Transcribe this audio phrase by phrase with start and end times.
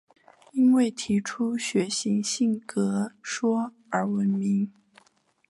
[0.53, 4.73] 因为提出血型性格学说而闻名。